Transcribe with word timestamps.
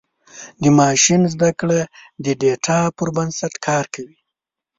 د 0.61 0.63
ماشین 0.79 1.21
زدهکړه 1.33 1.79
د 2.23 2.25
ډیټا 2.41 2.79
پر 2.97 3.07
بنسټ 3.15 3.53
کار 3.65 3.85
کوي. 3.93 4.19